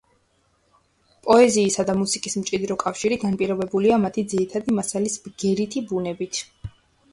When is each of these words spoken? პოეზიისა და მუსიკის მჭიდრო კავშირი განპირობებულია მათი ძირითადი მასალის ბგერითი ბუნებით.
პოეზიისა 1.27 1.85
და 1.89 1.95
მუსიკის 1.99 2.37
მჭიდრო 2.45 2.79
კავშირი 2.85 3.21
განპირობებულია 3.25 4.01
მათი 4.07 4.25
ძირითადი 4.33 4.77
მასალის 4.81 5.21
ბგერითი 5.29 5.87
ბუნებით. 5.93 6.45